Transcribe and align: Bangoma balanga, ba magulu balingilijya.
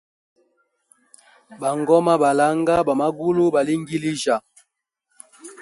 Bangoma 1.59 2.13
balanga, 2.21 2.75
ba 2.87 2.93
magulu 3.01 3.43
balingilijya. 3.53 4.35